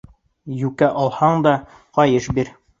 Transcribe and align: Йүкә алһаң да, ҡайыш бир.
Йүкә 0.61 0.89
алһаң 1.03 1.45
да, 1.49 1.55
ҡайыш 2.01 2.35
бир. 2.41 2.55